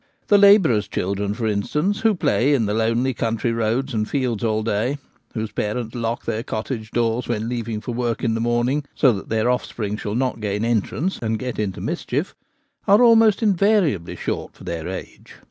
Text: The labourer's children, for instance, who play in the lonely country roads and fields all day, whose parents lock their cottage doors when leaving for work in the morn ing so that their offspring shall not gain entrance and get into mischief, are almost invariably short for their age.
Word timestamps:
The 0.29 0.39
labourer's 0.39 0.87
children, 0.87 1.35
for 1.35 1.45
instance, 1.45 1.99
who 1.99 2.15
play 2.15 2.55
in 2.55 2.65
the 2.65 2.73
lonely 2.73 3.13
country 3.13 3.51
roads 3.51 3.93
and 3.93 4.09
fields 4.09 4.43
all 4.43 4.63
day, 4.63 4.97
whose 5.35 5.51
parents 5.51 5.93
lock 5.93 6.25
their 6.25 6.41
cottage 6.41 6.89
doors 6.89 7.27
when 7.27 7.47
leaving 7.47 7.81
for 7.81 7.91
work 7.91 8.23
in 8.23 8.33
the 8.33 8.41
morn 8.41 8.67
ing 8.69 8.85
so 8.95 9.11
that 9.11 9.29
their 9.29 9.47
offspring 9.51 9.97
shall 9.97 10.15
not 10.15 10.39
gain 10.39 10.65
entrance 10.65 11.19
and 11.21 11.37
get 11.37 11.59
into 11.59 11.81
mischief, 11.81 12.33
are 12.87 13.03
almost 13.03 13.43
invariably 13.43 14.15
short 14.15 14.55
for 14.55 14.63
their 14.63 14.87
age. 14.87 15.35